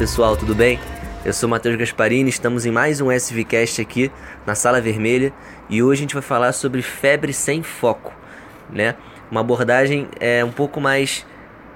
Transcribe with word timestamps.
Pessoal, 0.00 0.34
tudo 0.34 0.54
bem? 0.54 0.80
Eu 1.26 1.32
sou 1.34 1.46
Matheus 1.46 1.76
Gasparini, 1.76 2.30
estamos 2.30 2.64
em 2.64 2.70
mais 2.70 3.02
um 3.02 3.12
SVCast 3.12 3.82
aqui 3.82 4.10
na 4.46 4.54
Sala 4.54 4.80
Vermelha 4.80 5.30
e 5.68 5.82
hoje 5.82 6.00
a 6.00 6.04
gente 6.04 6.14
vai 6.14 6.22
falar 6.22 6.52
sobre 6.52 6.80
febre 6.80 7.34
sem 7.34 7.62
foco, 7.62 8.10
né? 8.70 8.94
Uma 9.30 9.42
abordagem 9.42 10.08
é 10.18 10.42
um 10.42 10.50
pouco 10.50 10.80
mais 10.80 11.26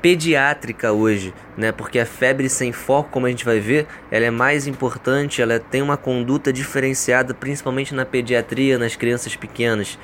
pediátrica 0.00 0.90
hoje, 0.90 1.34
né? 1.54 1.70
Porque 1.70 1.98
a 1.98 2.06
febre 2.06 2.48
sem 2.48 2.72
foco, 2.72 3.10
como 3.10 3.26
a 3.26 3.28
gente 3.28 3.44
vai 3.44 3.60
ver, 3.60 3.86
ela 4.10 4.24
é 4.24 4.30
mais 4.30 4.66
importante, 4.66 5.42
ela 5.42 5.60
tem 5.60 5.82
uma 5.82 5.98
conduta 5.98 6.50
diferenciada, 6.50 7.34
principalmente 7.34 7.94
na 7.94 8.06
pediatria, 8.06 8.78
nas 8.78 8.96
crianças 8.96 9.36
pequenas. 9.36 9.98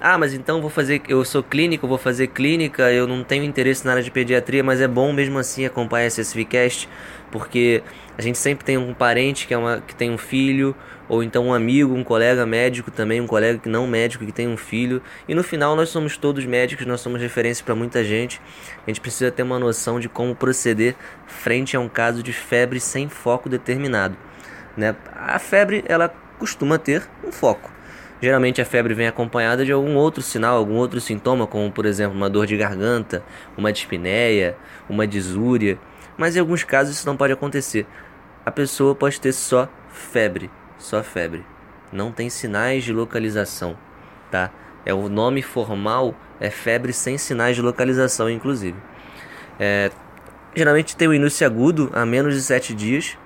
Ah, 0.00 0.16
mas 0.16 0.32
então 0.32 0.60
vou 0.60 0.70
fazer, 0.70 1.02
eu 1.08 1.24
sou 1.24 1.42
clínico, 1.42 1.88
vou 1.88 1.98
fazer 1.98 2.28
clínica, 2.28 2.92
eu 2.92 3.04
não 3.04 3.24
tenho 3.24 3.42
interesse 3.42 3.84
na 3.84 3.90
área 3.90 4.02
de 4.02 4.12
pediatria, 4.12 4.62
mas 4.62 4.80
é 4.80 4.86
bom 4.86 5.12
mesmo 5.12 5.36
assim 5.40 5.66
acompanhar 5.66 6.06
esse 6.06 6.20
SVCast, 6.20 6.88
porque 7.32 7.82
a 8.16 8.22
gente 8.22 8.38
sempre 8.38 8.64
tem 8.64 8.78
um 8.78 8.94
parente 8.94 9.44
que, 9.48 9.52
é 9.52 9.58
uma, 9.58 9.80
que 9.80 9.96
tem 9.96 10.08
um 10.08 10.16
filho, 10.16 10.72
ou 11.08 11.20
então 11.20 11.48
um 11.48 11.52
amigo, 11.52 11.92
um 11.92 12.04
colega 12.04 12.46
médico 12.46 12.92
também, 12.92 13.20
um 13.20 13.26
colega 13.26 13.58
que 13.58 13.68
não 13.68 13.88
médico 13.88 14.24
que 14.24 14.30
tem 14.30 14.46
um 14.46 14.56
filho, 14.56 15.02
e 15.26 15.34
no 15.34 15.42
final 15.42 15.74
nós 15.74 15.88
somos 15.88 16.16
todos 16.16 16.44
médicos, 16.44 16.86
nós 16.86 17.00
somos 17.00 17.20
referência 17.20 17.64
para 17.64 17.74
muita 17.74 18.04
gente. 18.04 18.40
A 18.86 18.90
gente 18.90 19.00
precisa 19.00 19.32
ter 19.32 19.42
uma 19.42 19.58
noção 19.58 19.98
de 19.98 20.08
como 20.08 20.32
proceder 20.32 20.94
frente 21.26 21.76
a 21.76 21.80
um 21.80 21.88
caso 21.88 22.22
de 22.22 22.32
febre 22.32 22.78
sem 22.78 23.08
foco 23.08 23.48
determinado, 23.48 24.16
né? 24.76 24.94
A 25.12 25.40
febre 25.40 25.84
ela 25.88 26.08
costuma 26.38 26.78
ter 26.78 27.02
um 27.26 27.32
foco. 27.32 27.77
Geralmente 28.20 28.60
a 28.60 28.64
febre 28.64 28.94
vem 28.94 29.06
acompanhada 29.06 29.64
de 29.64 29.70
algum 29.70 29.94
outro 29.94 30.20
sinal, 30.20 30.56
algum 30.56 30.74
outro 30.74 31.00
sintoma, 31.00 31.46
como 31.46 31.70
por 31.70 31.86
exemplo 31.86 32.16
uma 32.16 32.28
dor 32.28 32.46
de 32.46 32.56
garganta, 32.56 33.22
uma 33.56 33.72
dispneia, 33.72 34.56
uma 34.88 35.06
disúria. 35.06 35.78
Mas 36.16 36.34
em 36.34 36.40
alguns 36.40 36.64
casos 36.64 36.96
isso 36.96 37.06
não 37.06 37.16
pode 37.16 37.32
acontecer. 37.32 37.86
A 38.44 38.50
pessoa 38.50 38.94
pode 38.94 39.20
ter 39.20 39.32
só 39.32 39.68
febre, 39.88 40.50
só 40.78 41.02
febre. 41.02 41.44
Não 41.92 42.10
tem 42.10 42.28
sinais 42.28 42.82
de 42.82 42.92
localização, 42.92 43.76
tá? 44.30 44.50
É 44.84 44.92
o 44.92 45.08
nome 45.08 45.42
formal 45.42 46.14
é 46.40 46.50
febre 46.50 46.92
sem 46.92 47.18
sinais 47.18 47.56
de 47.56 47.62
localização, 47.62 48.28
inclusive. 48.30 48.76
É, 49.58 49.90
geralmente 50.54 50.96
tem 50.96 51.08
o 51.08 51.14
início 51.14 51.46
agudo 51.46 51.90
a 51.92 52.06
menos 52.06 52.34
de 52.34 52.42
7 52.42 52.74
dias 52.74 53.16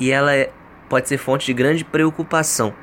e 0.00 0.10
ela 0.10 0.34
é, 0.34 0.50
pode 0.88 1.08
ser 1.08 1.18
fonte 1.18 1.46
de 1.46 1.52
grande 1.52 1.84
preocupação. 1.84 2.74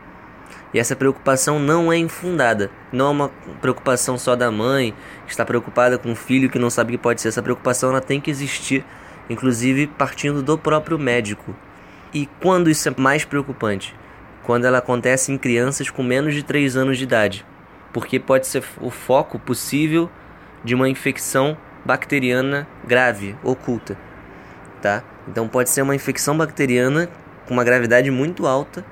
E 0.74 0.80
essa 0.80 0.96
preocupação 0.96 1.60
não 1.60 1.92
é 1.92 1.98
infundada. 1.98 2.72
Não 2.92 3.08
é 3.08 3.10
uma 3.10 3.32
preocupação 3.62 4.18
só 4.18 4.36
da 4.36 4.50
mãe, 4.50 4.94
que 5.26 5.32
está 5.32 5.46
preocupada 5.46 5.98
com 5.98 6.12
o 6.14 6.16
filho 6.16 6.50
que 6.50 6.60
não 6.60 6.70
sabe 6.70 6.94
que 6.94 6.98
pode 6.98 7.22
ser. 7.22 7.28
Essa 7.28 7.44
preocupação 7.44 7.90
ela 7.90 8.02
tem 8.02 8.22
que 8.22 8.32
existir, 8.32 8.86
inclusive 9.30 9.88
partindo 9.88 10.42
do 10.42 10.58
próprio 10.58 10.98
médico. 10.98 11.56
E 12.14 12.28
quando 12.42 12.70
isso 12.70 12.88
é 12.88 12.94
mais 12.98 13.26
preocupante? 13.26 13.96
Quando 14.44 14.66
ela 14.66 14.78
acontece 14.78 15.32
em 15.32 15.38
crianças 15.38 15.90
com 15.90 16.04
menos 16.04 16.34
de 16.34 16.44
3 16.44 16.78
anos 16.78 16.98
de 16.98 17.04
idade. 17.04 17.46
Porque 17.92 18.20
pode 18.20 18.48
ser 18.48 18.64
o 18.80 18.90
foco 18.90 19.38
possível 19.38 20.10
de 20.64 20.74
uma 20.74 20.88
infecção 20.88 21.58
bacteriana 21.84 22.68
grave, 22.86 23.36
oculta. 23.44 23.98
Tá? 24.82 25.04
Então 25.28 25.48
pode 25.48 25.70
ser 25.70 25.82
uma 25.82 25.96
infecção 25.96 26.38
bacteriana 26.38 27.10
com 27.46 27.54
uma 27.54 27.64
gravidade 27.64 28.10
muito 28.10 28.48
alta 28.48 28.86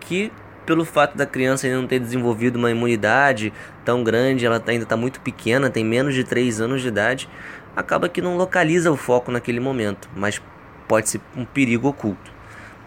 que 0.00 0.32
pelo 0.68 0.84
fato 0.84 1.16
da 1.16 1.24
criança 1.24 1.66
ainda 1.66 1.80
não 1.80 1.86
ter 1.86 1.98
desenvolvido 1.98 2.56
uma 2.56 2.70
imunidade 2.70 3.50
tão 3.86 4.04
grande, 4.04 4.44
ela 4.44 4.62
ainda 4.66 4.82
está 4.82 4.98
muito 4.98 5.18
pequena, 5.18 5.70
tem 5.70 5.82
menos 5.82 6.14
de 6.14 6.24
3 6.24 6.60
anos 6.60 6.82
de 6.82 6.88
idade, 6.88 7.26
acaba 7.74 8.06
que 8.06 8.20
não 8.20 8.36
localiza 8.36 8.92
o 8.92 8.96
foco 8.96 9.32
naquele 9.32 9.60
momento, 9.60 10.10
mas 10.14 10.42
pode 10.86 11.08
ser 11.08 11.22
um 11.34 11.46
perigo 11.46 11.88
oculto. 11.88 12.30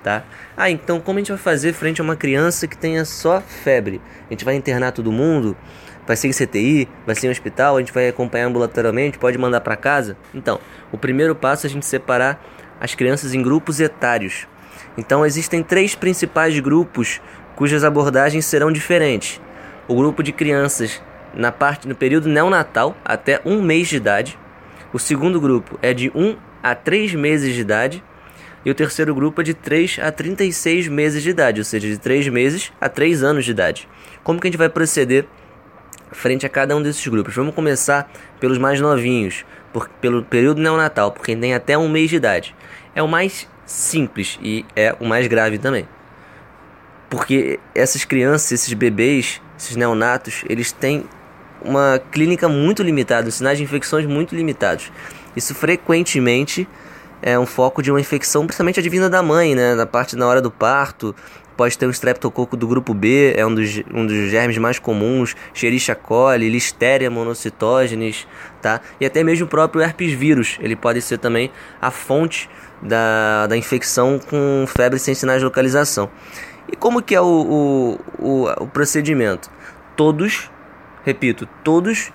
Tá? 0.04 0.24
Ah, 0.56 0.70
então 0.70 1.00
como 1.00 1.18
a 1.18 1.22
gente 1.22 1.32
vai 1.32 1.40
fazer 1.40 1.74
frente 1.74 2.02
a 2.02 2.04
uma 2.04 2.16
criança 2.16 2.68
que 2.68 2.78
tenha 2.78 3.04
só 3.04 3.42
febre? 3.42 4.00
A 4.30 4.34
gente 4.34 4.46
vai 4.46 4.54
internar 4.54 4.92
todo 4.92 5.12
mundo? 5.12 5.58
Vai 6.06 6.16
ser 6.16 6.28
em 6.28 6.32
CTI? 6.34 6.88
Vai 7.04 7.16
ser 7.16 7.28
em 7.28 7.30
hospital? 7.32 7.78
A 7.78 7.80
gente 7.80 7.92
vai 7.92 8.08
acompanhar 8.08 8.46
ambulatorialmente? 8.46 9.18
Pode 9.18 9.40
mandar 9.40 9.62
para 9.62 9.76
casa? 9.76 10.16
Então, 10.36 10.60
o 10.92 11.00
primeiro 11.00 11.34
passo 11.34 11.66
é 11.66 11.68
a 11.68 11.72
gente 11.72 11.88
separar 11.88 12.44
as 12.80 12.94
crianças 12.94 13.34
em 13.34 13.42
grupos 13.42 13.80
etários. 13.80 14.48
Então, 14.98 15.26
existem 15.26 15.64
três 15.64 15.96
principais 15.96 16.60
grupos 16.60 17.22
cujas 17.62 17.84
abordagens 17.84 18.44
serão 18.44 18.72
diferentes. 18.72 19.40
O 19.88 19.94
grupo 19.94 20.24
de 20.24 20.32
crianças 20.32 21.00
na 21.32 21.52
parte 21.52 21.88
no 21.88 21.94
período 21.94 22.28
neonatal 22.28 22.98
até 23.06 23.40
um 23.46 23.62
mês 23.62 23.88
de 23.88 23.98
idade. 23.98 24.36
O 24.92 24.98
segundo 24.98 25.40
grupo 25.40 25.78
é 25.80 25.94
de 25.94 26.10
1 26.16 26.38
a 26.64 26.74
3 26.74 27.14
meses 27.14 27.54
de 27.54 27.62
idade. 27.62 28.04
E 28.66 28.72
o 28.72 28.74
terceiro 28.74 29.14
grupo 29.14 29.42
é 29.42 29.44
de 29.44 29.54
3 29.54 30.00
a 30.02 30.12
36 30.12 30.88
meses 30.88 31.22
de 31.22 31.30
idade, 31.30 31.62
ou 31.62 31.64
seja, 31.64 31.88
de 31.88 32.00
3 32.00 32.30
meses 32.30 32.74
a 32.82 32.90
3 32.90 33.22
anos 33.22 33.46
de 33.46 33.52
idade. 33.52 33.88
Como 34.24 34.40
que 34.40 34.48
a 34.48 34.50
gente 34.50 34.58
vai 34.58 34.68
proceder 34.68 35.28
frente 36.12 36.48
a 36.48 36.50
cada 36.50 36.76
um 36.76 36.82
desses 36.82 37.06
grupos? 37.06 37.36
Vamos 37.36 37.54
começar 37.54 38.12
pelos 38.40 38.58
mais 38.58 38.82
novinhos, 38.82 39.46
por, 39.72 39.88
pelo 39.88 40.24
período 40.24 40.60
neonatal, 40.60 41.12
porque 41.12 41.36
tem 41.36 41.54
até 41.54 41.78
um 41.78 41.88
mês 41.88 42.10
de 42.10 42.16
idade. 42.16 42.56
É 42.96 43.04
o 43.04 43.08
mais 43.08 43.48
simples 43.68 44.40
e 44.42 44.66
é 44.76 44.96
o 45.00 45.06
mais 45.06 45.28
grave 45.28 45.60
também 45.60 45.88
porque 47.12 47.60
essas 47.76 48.06
crianças, 48.06 48.54
esses 48.54 48.74
bebês, 48.74 49.42
esses 49.60 49.76
neonatos, 49.76 50.46
eles 50.48 50.72
têm 50.72 51.04
uma 51.62 52.02
clínica 52.10 52.48
muito 52.48 52.82
limitada, 52.82 53.30
sinais 53.30 53.58
de 53.58 53.66
infecções 53.66 54.06
muito 54.06 54.34
limitados. 54.34 54.90
Isso 55.36 55.54
frequentemente 55.54 56.66
é 57.22 57.38
um 57.38 57.46
foco 57.46 57.84
de 57.84 57.92
uma 57.92 58.00
infecção, 58.00 58.46
principalmente 58.46 58.80
advinda 58.80 59.10
da 59.10 59.22
mãe, 59.22 59.54
né? 59.54 59.76
Na 59.76 59.86
parte 59.86 60.16
na 60.16 60.26
hora 60.26 60.42
do 60.42 60.50
parto, 60.50 61.14
pode 61.58 61.78
ter 61.78 61.86
um 61.86 61.90
streptococo 61.90 62.56
do 62.56 62.66
grupo 62.66 62.94
B, 62.94 63.34
é 63.36 63.46
um 63.46 63.54
dos, 63.54 63.84
um 63.94 64.08
dos 64.08 64.32
germes 64.32 64.58
mais 64.58 64.80
comuns, 64.80 65.36
Escherichia 65.54 65.96
coli, 65.96 66.50
Listeria 66.50 67.12
monocytogenes, 67.12 68.26
tá? 68.62 68.80
E 69.02 69.06
até 69.06 69.22
mesmo 69.22 69.48
o 69.48 69.50
próprio 69.50 69.84
herpes 69.84 70.14
vírus, 70.14 70.58
ele 70.62 70.78
pode 70.78 71.02
ser 71.02 71.18
também 71.18 71.52
a 71.82 71.92
fonte 71.92 72.50
da, 72.82 73.48
da 73.48 73.58
infecção 73.58 74.18
com 74.18 74.66
febre 74.66 74.98
sem 74.98 75.14
sinais 75.14 75.40
de 75.40 75.46
localização. 75.46 76.10
E 76.72 76.76
como 76.76 77.02
que 77.02 77.14
é 77.14 77.22
o, 77.22 77.26
o, 77.26 78.00
o, 78.18 78.64
o 78.64 78.68
procedimento? 78.68 79.50
Todos, 79.96 80.50
repito, 81.04 81.48
todos 81.64 82.12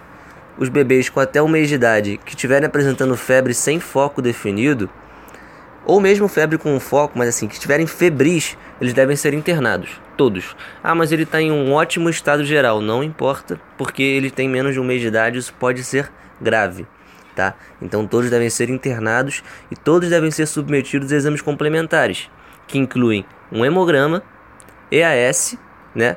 os 0.59 0.69
bebês 0.69 1.09
com 1.09 1.21
até 1.21 1.43
um 1.43 1.49
mês 1.49 1.69
de 1.69 1.75
idade 1.75 2.19
que 2.25 2.31
estiverem 2.31 2.67
apresentando 2.67 3.17
febre 3.17 3.53
sem 3.53 3.79
foco 3.79 4.23
definido, 4.23 4.89
ou 5.85 6.01
mesmo 6.01 6.27
febre 6.27 6.59
com 6.59 6.81
foco, 6.81 7.17
mas 7.17 7.29
assim, 7.29 7.47
que 7.47 7.55
estiverem 7.55 7.87
febris, 7.87 8.57
eles 8.81 8.93
devem 8.93 9.15
ser 9.15 9.33
internados. 9.35 10.01
Todos. 10.17 10.57
Ah, 10.83 10.95
mas 10.95 11.13
ele 11.13 11.23
está 11.23 11.41
em 11.41 11.53
um 11.53 11.73
ótimo 11.73 12.09
estado 12.11 12.45
geral. 12.45 12.81
Não 12.81 13.05
importa, 13.05 13.61
porque 13.77 14.03
ele 14.03 14.31
tem 14.31 14.49
menos 14.49 14.73
de 14.73 14.81
um 14.81 14.85
mês 14.85 15.01
de 15.01 15.07
idade, 15.07 15.39
isso 15.39 15.55
pode 15.55 15.85
ser 15.85 16.11
grave. 16.41 16.87
Tá? 17.37 17.55
Então 17.81 18.07
todos 18.07 18.31
devem 18.31 18.49
ser 18.49 18.71
internados 18.71 19.45
e 19.71 19.77
todos 19.77 20.09
devem 20.09 20.31
ser 20.31 20.47
submetidos 20.47 21.13
a 21.13 21.17
exames 21.17 21.43
complementares, 21.43 22.31
que 22.67 22.79
incluem 22.79 23.27
um 23.53 23.63
hemograma, 23.65 24.23
EAS, 24.91 25.57
né? 25.95 26.17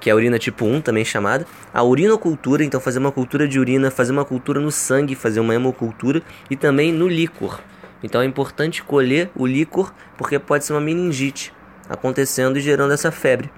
Que 0.00 0.10
é 0.10 0.12
a 0.12 0.16
urina 0.16 0.38
tipo 0.38 0.64
1, 0.64 0.80
também 0.80 1.04
chamada. 1.04 1.46
A 1.72 1.82
urinocultura, 1.82 2.64
então 2.64 2.80
fazer 2.80 2.98
uma 2.98 3.12
cultura 3.12 3.46
de 3.46 3.58
urina, 3.58 3.90
fazer 3.90 4.12
uma 4.12 4.24
cultura 4.24 4.60
no 4.60 4.70
sangue, 4.70 5.14
fazer 5.14 5.40
uma 5.40 5.54
hemocultura 5.54 6.22
e 6.50 6.56
também 6.56 6.92
no 6.92 7.08
líquor. 7.08 7.60
Então 8.02 8.20
é 8.20 8.24
importante 8.24 8.82
colher 8.82 9.30
o 9.36 9.46
líquor 9.46 9.94
porque 10.16 10.38
pode 10.38 10.64
ser 10.64 10.72
uma 10.72 10.80
meningite 10.80 11.52
acontecendo 11.88 12.58
e 12.58 12.60
gerando 12.60 12.92
essa 12.92 13.10
febre, 13.12 13.50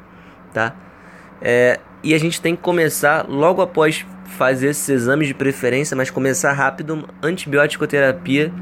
tá? 0.52 0.74
É, 1.40 1.80
e 2.02 2.14
a 2.14 2.18
gente 2.18 2.40
tem 2.40 2.54
que 2.54 2.62
começar 2.62 3.26
logo 3.28 3.62
após 3.62 4.04
fazer 4.36 4.68
esses 4.68 4.88
exames 4.88 5.28
de 5.28 5.34
preferência, 5.34 5.96
mas 5.96 6.10
começar 6.10 6.52
rápido 6.52 7.08
antibiótico 7.22 7.86
terapia 7.86 8.52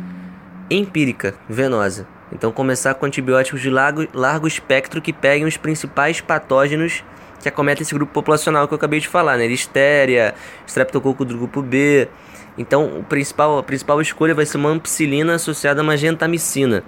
empírica, 0.71 1.35
venosa. 1.49 2.07
Então, 2.33 2.51
começar 2.51 2.95
com 2.95 3.07
antibióticos 3.07 3.61
de 3.61 3.71
largo, 3.71 4.07
largo 4.15 4.47
espectro 4.47 5.03
que 5.03 5.13
peguem 5.13 5.47
os 5.47 5.57
principais 5.57 6.21
patógenos 6.21 7.05
que 7.41 7.49
acometem 7.49 7.83
esse 7.83 7.93
grupo 7.93 8.13
populacional 8.13 8.67
que 8.69 8.75
eu 8.75 8.77
acabei 8.77 9.01
de 9.01 9.09
falar, 9.09 9.37
né? 9.37 9.47
Listéria, 9.47 10.35
streptococo 10.67 11.25
do 11.25 11.37
grupo 11.37 11.61
B. 11.61 12.09
Então, 12.57 12.99
o 12.99 13.03
principal, 13.03 13.59
a 13.59 13.63
principal 13.63 14.01
escolha 14.01 14.35
vai 14.35 14.47
ser 14.47 14.57
uma 14.59 14.71
ampicilina 14.71 15.35
associada 15.35 15.81
a 15.81 15.83
uma 15.83 15.97
gentamicina 15.97 16.85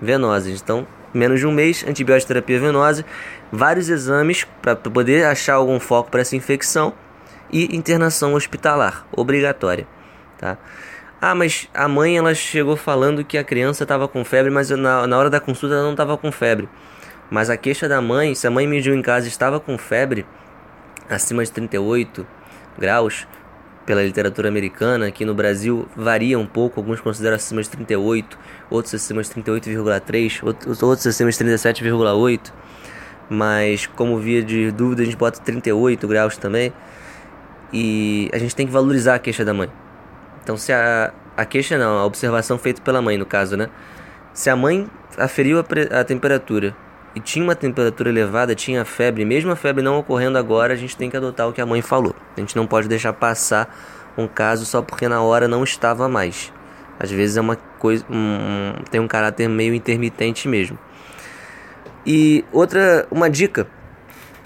venosa. 0.00 0.50
Então, 0.50 0.86
menos 1.12 1.40
de 1.40 1.46
um 1.46 1.52
mês, 1.52 1.84
antibiótico 1.86 2.28
terapia 2.28 2.60
venosa, 2.60 3.04
vários 3.50 3.88
exames 3.88 4.46
para 4.62 4.76
poder 4.76 5.26
achar 5.26 5.54
algum 5.54 5.80
foco 5.80 6.10
para 6.10 6.20
essa 6.20 6.36
infecção 6.36 6.92
e 7.50 7.76
internação 7.76 8.34
hospitalar 8.34 9.06
obrigatória, 9.12 9.86
tá? 10.38 10.56
Ah, 11.28 11.34
mas 11.34 11.68
a 11.74 11.88
mãe 11.88 12.16
ela 12.16 12.32
chegou 12.36 12.76
falando 12.76 13.24
que 13.24 13.36
a 13.36 13.42
criança 13.42 13.82
estava 13.82 14.06
com 14.06 14.24
febre, 14.24 14.48
mas 14.48 14.70
na, 14.70 15.08
na 15.08 15.18
hora 15.18 15.28
da 15.28 15.40
consulta 15.40 15.74
ela 15.74 15.82
não 15.82 15.90
estava 15.90 16.16
com 16.16 16.30
febre. 16.30 16.68
Mas 17.28 17.50
a 17.50 17.56
queixa 17.56 17.88
da 17.88 18.00
mãe, 18.00 18.32
se 18.32 18.46
a 18.46 18.50
mãe 18.50 18.64
mediu 18.64 18.94
em 18.94 19.02
casa 19.02 19.26
estava 19.26 19.58
com 19.58 19.76
febre 19.76 20.24
acima 21.10 21.44
de 21.44 21.50
38 21.50 22.24
graus, 22.78 23.26
pela 23.84 24.04
literatura 24.04 24.48
americana, 24.48 25.08
aqui 25.08 25.24
no 25.24 25.34
Brasil 25.34 25.88
varia 25.96 26.38
um 26.38 26.46
pouco, 26.46 26.78
alguns 26.78 27.00
consideram 27.00 27.34
acima 27.34 27.60
de 27.60 27.70
38, 27.70 28.38
outros 28.70 28.94
acima 28.94 29.20
de 29.20 29.28
38,3, 29.30 30.44
outros, 30.44 30.80
outros 30.80 31.08
acima 31.08 31.28
de 31.28 31.36
37,8, 31.36 32.52
mas 33.28 33.84
como 33.84 34.16
via 34.20 34.44
de 34.44 34.70
dúvida 34.70 35.02
a 35.02 35.04
gente 35.04 35.16
bota 35.16 35.40
38 35.40 36.06
graus 36.06 36.36
também, 36.36 36.72
e 37.72 38.30
a 38.32 38.38
gente 38.38 38.54
tem 38.54 38.64
que 38.64 38.72
valorizar 38.72 39.16
a 39.16 39.18
queixa 39.18 39.44
da 39.44 39.52
mãe. 39.52 39.68
Então 40.46 40.56
se 40.56 40.72
a, 40.72 41.12
a 41.36 41.44
queixa 41.44 41.76
não, 41.76 41.98
a 41.98 42.04
observação 42.04 42.56
feita 42.56 42.80
pela 42.80 43.02
mãe 43.02 43.18
no 43.18 43.26
caso, 43.26 43.56
né? 43.56 43.68
Se 44.32 44.48
a 44.48 44.54
mãe 44.54 44.88
aferiu 45.18 45.58
a, 45.58 45.98
a 45.98 46.04
temperatura 46.04 46.72
e 47.16 47.18
tinha 47.18 47.42
uma 47.42 47.56
temperatura 47.56 48.10
elevada, 48.10 48.54
tinha 48.54 48.84
febre, 48.84 49.24
mesmo 49.24 49.50
a 49.50 49.56
febre 49.56 49.82
não 49.82 49.98
ocorrendo 49.98 50.38
agora, 50.38 50.72
a 50.72 50.76
gente 50.76 50.96
tem 50.96 51.10
que 51.10 51.16
adotar 51.16 51.48
o 51.48 51.52
que 51.52 51.60
a 51.60 51.66
mãe 51.66 51.82
falou. 51.82 52.14
A 52.36 52.38
gente 52.38 52.54
não 52.54 52.64
pode 52.64 52.86
deixar 52.86 53.12
passar 53.12 53.76
um 54.16 54.28
caso 54.28 54.64
só 54.64 54.80
porque 54.80 55.08
na 55.08 55.20
hora 55.20 55.48
não 55.48 55.64
estava 55.64 56.08
mais. 56.08 56.52
Às 56.96 57.10
vezes 57.10 57.36
é 57.36 57.40
uma 57.40 57.56
coisa, 57.80 58.04
um, 58.08 58.72
tem 58.88 59.00
um 59.00 59.08
caráter 59.08 59.48
meio 59.48 59.74
intermitente 59.74 60.46
mesmo. 60.46 60.78
E 62.06 62.44
outra, 62.52 63.04
uma 63.10 63.28
dica, 63.28 63.66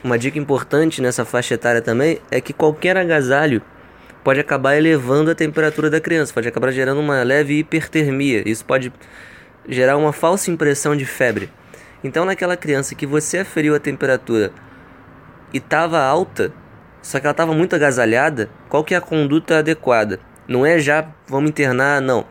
uma 0.02 0.18
dica 0.18 0.38
importante 0.38 1.02
nessa 1.02 1.26
faixa 1.26 1.52
etária 1.52 1.82
também 1.82 2.22
é 2.30 2.40
que 2.40 2.54
qualquer 2.54 2.96
agasalho 2.96 3.60
pode 4.22 4.40
acabar 4.40 4.76
elevando 4.76 5.30
a 5.30 5.34
temperatura 5.34 5.90
da 5.90 6.00
criança, 6.00 6.32
pode 6.32 6.48
acabar 6.48 6.70
gerando 6.72 7.00
uma 7.00 7.22
leve 7.22 7.58
hipertermia. 7.58 8.42
Isso 8.46 8.64
pode 8.64 8.92
gerar 9.68 9.96
uma 9.96 10.12
falsa 10.12 10.50
impressão 10.50 10.96
de 10.96 11.04
febre. 11.04 11.50
Então, 12.02 12.24
naquela 12.24 12.56
criança 12.56 12.94
que 12.94 13.06
você 13.06 13.38
aferiu 13.38 13.74
a 13.74 13.80
temperatura 13.80 14.52
e 15.52 15.58
estava 15.58 16.00
alta, 16.00 16.52
só 17.02 17.18
que 17.18 17.26
ela 17.26 17.32
estava 17.32 17.54
muito 17.54 17.74
agasalhada, 17.74 18.48
qual 18.68 18.84
que 18.84 18.94
é 18.94 18.96
a 18.96 19.02
conduta 19.02 19.58
adequada? 19.58 20.18
Não 20.48 20.64
é 20.64 20.78
já 20.78 21.06
vamos 21.26 21.50
internar, 21.50 22.00
não. 22.00 22.26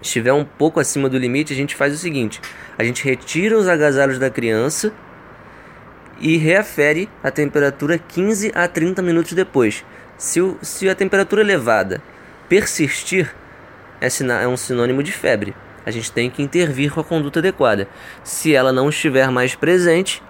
Estiver 0.00 0.32
um 0.32 0.44
pouco 0.44 0.80
acima 0.80 1.08
do 1.08 1.18
limite, 1.18 1.52
a 1.52 1.56
gente 1.56 1.74
faz 1.74 1.94
o 1.94 1.98
seguinte: 1.98 2.40
a 2.76 2.84
gente 2.84 3.04
retira 3.04 3.56
os 3.56 3.66
agasalhos 3.66 4.18
da 4.18 4.30
criança 4.30 4.92
e 6.20 6.36
reafere 6.36 7.08
a 7.22 7.30
temperatura 7.30 7.98
15 7.98 8.52
a 8.54 8.68
30 8.68 9.02
minutos 9.02 9.32
depois. 9.32 9.84
Se, 10.24 10.40
o, 10.40 10.58
se 10.62 10.88
a 10.88 10.94
temperatura 10.94 11.42
elevada 11.42 12.02
persistir, 12.48 13.34
é, 14.00 14.08
é 14.42 14.48
um 14.48 14.56
sinônimo 14.56 15.02
de 15.02 15.12
febre 15.12 15.54
a 15.86 15.90
gente 15.90 16.10
tem 16.10 16.30
que 16.30 16.42
intervir 16.42 16.90
com 16.90 17.00
a 17.00 17.04
conduta 17.04 17.40
adequada. 17.40 17.86
Se 18.22 18.54
ela 18.54 18.72
não 18.72 18.88
estiver 18.88 19.30
mais 19.30 19.54
presente, 19.54 20.22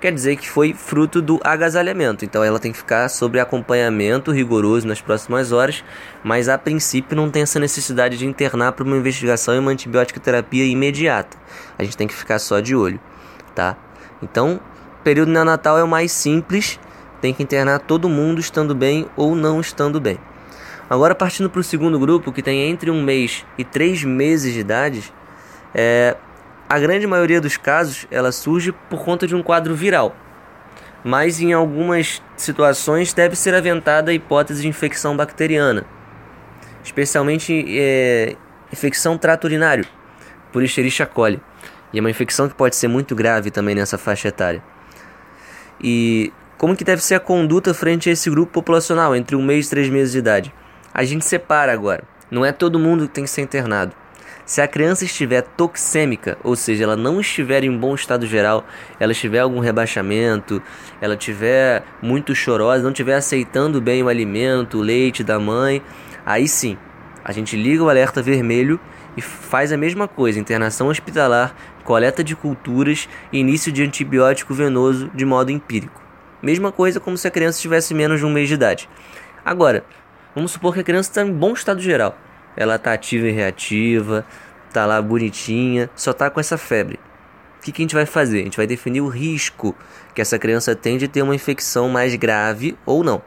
quer 0.00 0.12
dizer 0.12 0.36
que 0.36 0.48
foi 0.48 0.74
fruto 0.74 1.22
do 1.22 1.40
agasalhamento. 1.44 2.24
Então 2.24 2.42
ela 2.42 2.58
tem 2.58 2.72
que 2.72 2.78
ficar 2.78 3.08
sob 3.08 3.38
acompanhamento 3.38 4.32
rigoroso 4.32 4.86
nas 4.86 5.00
próximas 5.00 5.52
horas, 5.52 5.84
mas 6.24 6.48
a 6.48 6.58
princípio 6.58 7.16
não 7.16 7.30
tem 7.30 7.42
essa 7.42 7.60
necessidade 7.60 8.18
de 8.18 8.26
internar 8.26 8.72
para 8.72 8.84
uma 8.84 8.96
investigação 8.96 9.54
e 9.54 9.58
uma 9.58 9.70
antibiótica 9.70 10.18
terapia 10.18 10.64
imediata. 10.64 11.36
A 11.78 11.84
gente 11.84 11.96
tem 11.96 12.08
que 12.08 12.14
ficar 12.14 12.40
só 12.40 12.58
de 12.58 12.74
olho, 12.74 12.98
tá? 13.54 13.76
Então, 14.20 14.58
período 15.04 15.30
neonatal 15.30 15.78
é 15.78 15.84
o 15.84 15.88
mais 15.88 16.10
simples, 16.10 16.80
tem 17.20 17.34
que 17.34 17.42
internar 17.42 17.80
todo 17.80 18.08
mundo 18.08 18.40
estando 18.40 18.74
bem 18.74 19.06
ou 19.16 19.34
não 19.34 19.60
estando 19.60 20.00
bem. 20.00 20.18
Agora, 20.88 21.14
partindo 21.14 21.50
para 21.50 21.60
o 21.60 21.64
segundo 21.64 21.98
grupo, 21.98 22.32
que 22.32 22.42
tem 22.42 22.70
entre 22.70 22.90
um 22.90 23.02
mês 23.02 23.44
e 23.58 23.64
três 23.64 24.02
meses 24.04 24.54
de 24.54 24.60
idade, 24.60 25.12
é, 25.74 26.16
a 26.68 26.78
grande 26.78 27.06
maioria 27.06 27.40
dos 27.40 27.56
casos 27.56 28.06
ela 28.10 28.32
surge 28.32 28.72
por 28.88 29.04
conta 29.04 29.26
de 29.26 29.34
um 29.34 29.42
quadro 29.42 29.74
viral, 29.74 30.16
mas 31.04 31.40
em 31.40 31.52
algumas 31.52 32.22
situações 32.36 33.12
deve 33.12 33.36
ser 33.36 33.54
aventada 33.54 34.10
a 34.10 34.14
hipótese 34.14 34.62
de 34.62 34.68
infecção 34.68 35.16
bacteriana, 35.16 35.84
especialmente 36.82 37.64
é, 37.68 38.36
infecção 38.72 39.18
trato 39.18 39.44
urinário, 39.44 39.86
por 40.52 40.62
Escherichia 40.62 41.06
coli. 41.06 41.40
E 41.92 41.98
é 41.98 42.00
uma 42.00 42.10
infecção 42.10 42.48
que 42.48 42.54
pode 42.54 42.76
ser 42.76 42.88
muito 42.88 43.14
grave 43.14 43.50
também 43.50 43.74
nessa 43.74 43.96
faixa 43.96 44.28
etária. 44.28 44.62
E 45.80 46.32
como 46.58 46.74
que 46.74 46.82
deve 46.82 47.02
ser 47.02 47.14
a 47.14 47.20
conduta 47.20 47.72
frente 47.72 48.10
a 48.10 48.12
esse 48.12 48.28
grupo 48.28 48.52
populacional 48.52 49.14
entre 49.14 49.36
um 49.36 49.42
mês 49.42 49.68
e 49.68 49.70
três 49.70 49.88
meses 49.88 50.12
de 50.12 50.18
idade? 50.18 50.52
A 50.92 51.04
gente 51.04 51.24
separa 51.24 51.72
agora. 51.72 52.02
Não 52.28 52.44
é 52.44 52.50
todo 52.50 52.80
mundo 52.80 53.06
que 53.06 53.14
tem 53.14 53.22
que 53.22 53.30
ser 53.30 53.42
internado. 53.42 53.94
Se 54.44 54.60
a 54.60 54.66
criança 54.66 55.04
estiver 55.04 55.42
toxêmica, 55.42 56.36
ou 56.42 56.56
seja, 56.56 56.82
ela 56.82 56.96
não 56.96 57.20
estiver 57.20 57.62
em 57.62 57.78
bom 57.78 57.94
estado 57.94 58.26
geral, 58.26 58.66
ela 58.98 59.12
estiver 59.12 59.38
algum 59.38 59.60
rebaixamento, 59.60 60.60
ela 61.00 61.14
estiver 61.14 61.84
muito 62.02 62.34
chorosa, 62.34 62.82
não 62.82 62.90
estiver 62.90 63.14
aceitando 63.14 63.80
bem 63.80 64.02
o 64.02 64.08
alimento, 64.08 64.78
o 64.78 64.82
leite 64.82 65.22
da 65.22 65.38
mãe, 65.38 65.80
aí 66.26 66.48
sim, 66.48 66.76
a 67.22 67.30
gente 67.30 67.56
liga 67.56 67.84
o 67.84 67.88
alerta 67.88 68.20
vermelho 68.20 68.80
e 69.16 69.20
faz 69.20 69.70
a 69.70 69.76
mesma 69.76 70.08
coisa, 70.08 70.40
internação 70.40 70.88
hospitalar, 70.88 71.54
coleta 71.84 72.24
de 72.24 72.34
culturas 72.34 73.08
início 73.32 73.70
de 73.70 73.84
antibiótico 73.84 74.54
venoso 74.54 75.10
de 75.14 75.24
modo 75.24 75.52
empírico. 75.52 76.07
Mesma 76.42 76.72
coisa 76.72 77.00
como 77.00 77.16
se 77.16 77.26
a 77.26 77.30
criança 77.30 77.60
tivesse 77.60 77.94
menos 77.94 78.20
de 78.20 78.26
um 78.26 78.30
mês 78.30 78.48
de 78.48 78.54
idade. 78.54 78.88
Agora, 79.44 79.84
Vamos 80.38 80.52
supor 80.52 80.72
que 80.72 80.78
a 80.78 80.84
criança 80.84 81.10
está 81.10 81.22
em 81.22 81.32
bom 81.32 81.52
estado 81.52 81.80
geral. 81.80 82.16
Ela 82.56 82.76
está 82.76 82.92
ativa 82.92 83.26
e 83.26 83.32
reativa, 83.32 84.24
está 84.68 84.86
lá 84.86 85.02
bonitinha, 85.02 85.90
só 85.96 86.12
está 86.12 86.30
com 86.30 86.38
essa 86.38 86.56
febre. 86.56 86.96
O 87.58 87.62
que, 87.62 87.72
que 87.72 87.82
a 87.82 87.84
gente 87.84 87.94
vai 87.96 88.06
fazer? 88.06 88.42
A 88.42 88.44
gente 88.44 88.56
vai 88.56 88.64
definir 88.64 89.00
o 89.00 89.08
risco 89.08 89.74
que 90.14 90.20
essa 90.20 90.38
criança 90.38 90.76
tem 90.76 90.96
de 90.96 91.08
ter 91.08 91.22
uma 91.22 91.34
infecção 91.34 91.88
mais 91.88 92.14
grave 92.14 92.78
ou 92.86 93.02
não. 93.02 93.20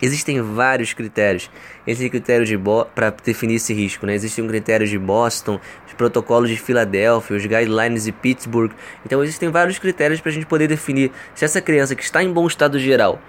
Existem 0.00 0.40
vários 0.40 0.92
critérios. 0.92 1.50
Existem 1.86 2.10
critérios 2.10 2.48
de 2.48 2.58
para 2.94 3.10
definir 3.24 3.56
esse 3.56 3.74
risco. 3.74 4.06
Né? 4.06 4.14
Existem 4.14 4.46
critérios 4.46 4.90
de 4.90 4.98
Boston, 4.98 5.60
os 5.86 5.92
protocolos 5.94 6.48
de 6.48 6.56
Filadélfia, 6.56 7.36
os 7.36 7.42
guidelines 7.42 8.04
de 8.04 8.12
Pittsburgh. 8.12 8.72
Então 9.04 9.22
existem 9.22 9.50
vários 9.50 9.78
critérios 9.78 10.20
para 10.20 10.30
a 10.30 10.32
gente 10.32 10.46
poder 10.46 10.68
definir 10.68 11.10
se 11.34 11.44
essa 11.44 11.60
criança 11.60 11.94
que 11.94 12.02
está 12.02 12.22
em 12.22 12.32
bom 12.32 12.46
estado 12.46 12.78
geral 12.78 13.20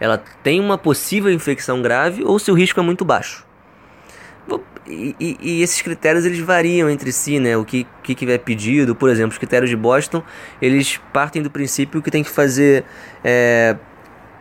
ela 0.00 0.20
tem 0.42 0.58
uma 0.58 0.78
possível 0.78 1.30
infecção 1.30 1.82
grave 1.82 2.24
ou 2.24 2.38
se 2.38 2.50
o 2.50 2.54
risco 2.54 2.80
é 2.80 2.82
muito 2.82 3.04
baixo. 3.04 3.46
E, 4.86 5.14
e, 5.20 5.38
e, 5.40 5.62
esses 5.62 5.80
critérios 5.82 6.24
eles 6.24 6.40
variam 6.40 6.90
entre 6.90 7.12
si, 7.12 7.38
né? 7.38 7.56
O 7.56 7.64
que, 7.64 7.86
que, 8.02 8.14
que 8.14 8.28
é 8.28 8.38
pedido, 8.38 8.96
por 8.96 9.08
exemplo, 9.08 9.32
os 9.32 9.38
critérios 9.38 9.70
de 9.70 9.76
Boston, 9.76 10.22
eles 10.60 10.98
partem 11.12 11.42
do 11.42 11.50
princípio 11.50 12.02
que 12.02 12.10
tem 12.10 12.24
que 12.24 12.30
fazer 12.30 12.84
é, 13.22 13.76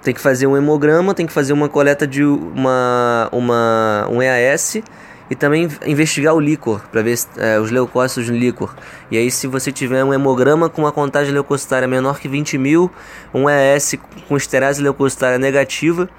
tem 0.01 0.13
que 0.13 0.22
fazer 0.22 0.48
um 0.48 0.56
hemograma, 0.56 1.13
tem 1.13 1.25
que 1.25 1.34
fazer 1.34 1.53
uma 1.53 1.68
coleta 1.68 2.08
de 2.08 2.24
uma, 2.24 3.29
uma 3.32 4.08
um 4.10 4.22
EAS 4.22 4.82
e 5.29 5.36
também 5.36 5.68
investigar 5.86 6.34
o 6.34 6.39
líquor 6.39 6.82
para 6.91 7.01
ver 7.01 7.18
é, 7.38 7.60
os 7.60 7.70
leucócitos 7.70 8.29
no 8.29 8.36
líquor. 8.36 8.75
E 9.12 9.18
aí, 9.18 9.29
se 9.29 9.46
você 9.46 9.72
tiver 9.72 10.03
um 10.03 10.13
hemograma 10.13 10.70
com 10.70 10.82
uma 10.82 10.91
contagem 10.91 11.32
leucocitária 11.32 11.88
menor 11.88 12.20
que 12.20 12.27
20 12.27 12.58
mil, 12.58 12.91
um 13.34 13.48
ES 13.50 13.96
com 14.27 14.36
esterase 14.36 14.82
leucocitária 14.82 15.38
negativa 15.38 16.10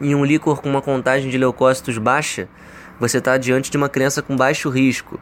e 0.00 0.14
um 0.14 0.24
líquor 0.24 0.60
com 0.60 0.68
uma 0.68 0.82
contagem 0.82 1.30
de 1.30 1.38
leucócitos 1.38 1.96
baixa, 1.98 2.48
você 3.00 3.18
está 3.18 3.38
diante 3.38 3.70
de 3.70 3.76
uma 3.76 3.88
criança 3.88 4.20
com 4.20 4.36
baixo 4.36 4.68
risco. 4.68 5.18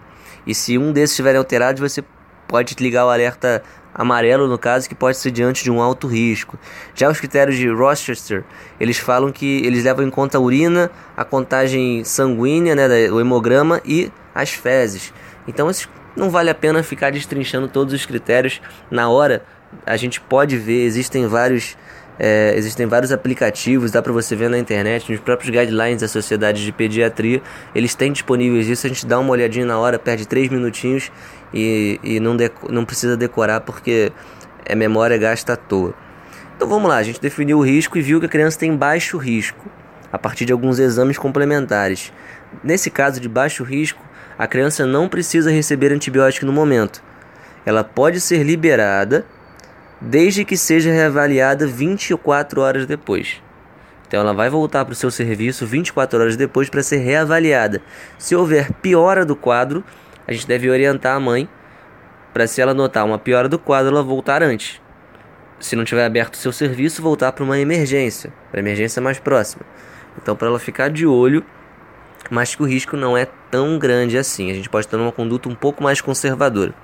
E 0.47 0.55
se 0.55 0.77
um 0.79 0.93
desses 0.93 1.11
estiver 1.11 1.37
alterado, 1.37 1.81
você 1.81 2.03
pode 2.49 2.75
ligar 2.81 3.07
o 3.07 3.11
alerta 3.11 3.63
amarelo 3.97 4.47
no 4.47 4.59
caso 4.59 4.89
que 4.89 4.95
pode 4.95 5.17
ser 5.17 5.31
diante 5.31 5.65
de 5.65 5.71
um 5.71 5.81
alto 5.81 6.07
risco. 6.07 6.59
Já 6.95 7.11
os 7.11 7.19
critérios 7.19 7.57
de 7.57 7.69
Rochester, 7.69 8.45
eles 8.79 8.99
falam 8.99 9.33
que 9.33 9.65
eles 9.65 9.83
levam 9.83 10.07
em 10.07 10.11
conta 10.11 10.37
a 10.37 10.41
urina, 10.41 10.91
a 11.17 11.25
contagem 11.25 12.05
sanguínea, 12.05 12.75
né, 12.75 13.11
o 13.11 13.21
hemograma 13.21 13.81
e 13.85 14.13
as 14.35 14.51
fezes. 14.51 15.13
Então 15.49 15.71
não 16.15 16.31
vale 16.31 16.51
a 16.51 16.55
pena 16.55 16.83
ficar 16.83 17.11
destrinchando 17.11 17.69
todos 17.69 17.95
os 17.95 18.05
critérios 18.05 18.61
na 18.91 19.09
hora. 19.09 19.43
A 19.85 19.97
gente 19.97 20.21
pode 20.21 20.57
ver, 20.57 20.85
existem 20.85 21.27
vários 21.27 21.77
é, 22.19 22.55
existem 22.57 22.87
vários 22.87 23.13
aplicativos, 23.13 23.91
dá 23.91 24.01
para 24.01 24.13
você 24.13 24.35
ver 24.35 24.49
na 24.49 24.59
internet, 24.59 25.11
nos 25.11 25.21
próprios 25.21 25.51
guidelines 25.51 26.01
da 26.01 26.09
Sociedade 26.09 26.65
de 26.65 26.73
Pediatria, 26.73 27.43
eles 27.75 27.95
têm 27.95 28.13
disponíveis 28.13 28.69
isso, 28.69 28.87
a 28.87 28.89
gente 28.89 29.07
dá 29.07 29.19
uma 29.19 29.31
olhadinha 29.31 29.67
na 29.67 29.79
hora, 29.79 29.99
perde 29.99 30.27
3 30.27 30.49
minutinhos 30.49 31.11
e, 31.53 32.01
e 32.03 32.21
não, 32.21 32.37
não 32.71 32.85
precisa 32.85 33.17
decorar 33.17 33.61
porque 33.61 34.13
é 34.65 34.75
memória 34.75 35.17
gasta 35.17 35.53
à 35.55 35.57
toa. 35.57 35.95
Então 36.57 36.69
vamos 36.69 36.89
lá, 36.89 36.97
a 36.97 37.03
gente 37.03 37.21
definiu 37.21 37.59
o 37.59 37.65
risco 37.65 37.99
e 37.99 38.03
viu 38.03 38.19
que 38.19 38.27
a 38.27 38.29
criança 38.29 38.59
tem 38.59 38.75
baixo 38.75 39.19
risco 39.19 39.71
a 40.13 40.19
partir 40.19 40.45
de 40.45 40.53
alguns 40.53 40.79
exames 40.79 41.19
complementares. 41.19 42.13
Nesse 42.63 42.91
caso 42.91 43.21
de 43.21 43.29
baixo 43.29 43.63
risco, 43.63 44.03
a 44.39 44.47
criança 44.47 44.87
não 44.87 45.09
precisa 45.09 45.51
receber 45.51 45.93
antibiótico 45.93 46.47
no 46.47 46.53
momento. 46.53 47.03
Ela 47.65 47.83
pode 47.83 48.21
ser 48.21 48.43
liberada 48.43 49.27
desde 50.01 50.45
que 50.45 50.57
seja 50.57 50.91
reavaliada 50.91 51.67
24 51.67 52.61
horas 52.61 52.87
depois. 52.87 53.43
Então 54.07 54.21
ela 54.21 54.33
vai 54.33 54.49
voltar 54.49 54.85
para 54.85 54.93
o 54.93 54.97
seu 54.97 55.11
serviço 55.11 55.67
24 55.67 56.21
horas 56.21 56.37
depois 56.37 56.71
para 56.71 56.83
ser 56.83 56.99
reavaliada. 56.99 57.83
Se 58.19 58.37
houver 58.37 58.73
piora 58.73 59.25
do 59.25 59.35
quadro, 59.35 59.83
a 60.27 60.33
gente 60.33 60.47
deve 60.47 60.69
orientar 60.69 61.17
a 61.17 61.21
mãe 61.21 61.49
para 62.33 62.47
se 62.47 62.61
ela 62.61 62.75
notar 62.75 63.05
uma 63.05 63.19
piora 63.19 63.49
do 63.49 63.59
quadro, 63.59 63.91
ela 63.91 64.03
voltar 64.03 64.43
antes. 64.43 64.81
Se 65.59 65.75
não 65.75 65.85
tiver 65.85 66.05
aberto 66.05 66.35
o 66.35 66.37
seu 66.37 66.53
serviço, 66.53 67.01
voltar 67.01 67.33
para 67.33 67.43
uma 67.43 67.59
emergência, 67.59 68.33
para 68.51 68.61
emergência 68.61 69.01
mais 69.01 69.19
próxima. 69.19 69.63
Então 70.21 70.37
para 70.37 70.49
ela 70.49 70.59
ficar 70.59 70.91
de 70.91 71.07
olho, 71.07 71.45
mas 72.31 72.55
que 72.55 72.63
o 72.63 72.67
risco 72.67 72.97
não 72.97 73.17
é 73.17 73.27
tão 73.51 73.79
grande 73.79 74.19
assim. 74.19 74.51
A 74.51 74.55
gente 74.55 74.69
pode 74.69 74.87
ter 74.87 74.97
uma 74.97 75.13
conduta 75.13 75.49
um 75.49 75.55
pouco 75.55 75.83
mais 75.83 76.01
conservadora. 76.01 76.75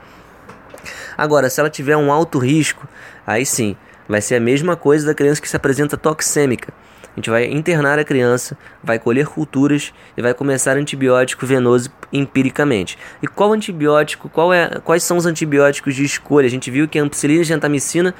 Agora, 1.16 1.50
se 1.50 1.60
ela 1.60 1.68
tiver 1.70 1.96
um 1.96 2.10
alto 2.10 2.38
risco, 2.38 2.88
aí 3.26 3.44
sim, 3.44 3.76
vai 4.08 4.20
ser 4.20 4.36
a 4.36 4.40
mesma 4.40 4.76
coisa 4.76 5.06
da 5.06 5.14
criança 5.14 5.40
que 5.40 5.48
se 5.48 5.56
apresenta 5.56 5.96
toxêmica. 5.96 6.72
A 7.12 7.20
gente 7.20 7.28
vai 7.28 7.44
internar 7.44 7.98
a 7.98 8.04
criança, 8.04 8.56
vai 8.82 8.98
colher 8.98 9.26
culturas 9.26 9.92
e 10.16 10.22
vai 10.22 10.32
começar 10.32 10.78
antibiótico 10.78 11.44
venoso 11.46 11.90
empiricamente. 12.10 12.98
E 13.22 13.26
qual 13.26 13.52
antibiótico, 13.52 14.30
qual 14.30 14.52
é, 14.52 14.80
quais 14.82 15.02
são 15.02 15.18
os 15.18 15.26
antibióticos 15.26 15.94
de 15.94 16.04
escolha? 16.04 16.46
A 16.46 16.50
gente 16.50 16.70
viu 16.70 16.88
que 16.88 16.98
a 16.98 17.02
ampicilina 17.02 17.42
e 17.42 17.44
gentamicina 17.44 18.14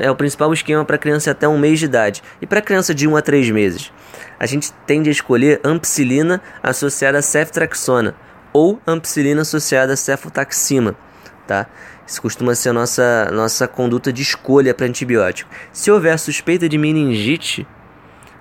é 0.00 0.08
o 0.08 0.14
principal 0.14 0.52
esquema 0.52 0.84
para 0.84 0.96
criança 0.96 1.32
até 1.32 1.48
um 1.48 1.58
mês 1.58 1.80
de 1.80 1.86
idade. 1.86 2.22
E 2.40 2.46
para 2.46 2.62
criança 2.62 2.94
de 2.94 3.08
1 3.08 3.16
a 3.16 3.22
3 3.22 3.50
meses? 3.50 3.92
A 4.38 4.46
gente 4.46 4.72
tende 4.86 5.08
a 5.08 5.12
escolher 5.12 5.60
ampicilina 5.64 6.40
associada 6.62 7.18
a 7.18 7.22
ceftraxona 7.22 8.14
ou 8.52 8.80
ampicilina 8.86 9.42
associada 9.42 9.94
a 9.94 9.96
cefotaxima, 9.96 10.96
tá? 11.44 11.66
Isso 12.06 12.22
costuma 12.22 12.54
ser 12.54 12.70
a 12.70 12.72
nossa, 12.72 13.30
nossa 13.32 13.68
conduta 13.68 14.12
de 14.12 14.22
escolha 14.22 14.72
para 14.72 14.86
antibiótico. 14.86 15.50
Se 15.72 15.90
houver 15.90 16.18
suspeita 16.18 16.68
de 16.68 16.78
meningite, 16.78 17.66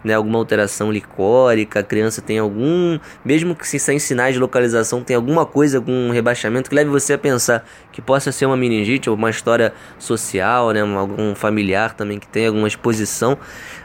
né, 0.04 0.14
alguma 0.14 0.38
alteração 0.38 0.92
licórica, 0.92 1.80
a 1.80 1.84
criança 1.84 2.22
tem 2.22 2.40
algum, 2.40 3.00
mesmo 3.24 3.56
que 3.56 3.68
sem 3.68 4.00
sinais 4.00 4.34
de 4.34 4.40
localização, 4.40 5.04
tem 5.04 5.16
alguma 5.16 5.46
coisa, 5.46 5.78
algum 5.78 6.12
rebaixamento 6.12 6.70
que 6.70 6.76
leve 6.76 6.90
você 6.90 7.14
a 7.14 7.18
pensar 7.18 7.66
que 7.92 8.02
possa 8.02 8.32
ser 8.32 8.46
uma 8.46 8.58
meningite 8.58 9.10
ou 9.10 9.16
uma 9.16 9.30
história 9.30 9.74
social, 10.00 10.72
né, 10.72 10.82
algum 10.82 11.36
familiar 11.36 11.94
também 11.94 12.20
que 12.20 12.28
tem 12.28 12.48
alguma 12.48 12.68
exposição, 12.68 13.38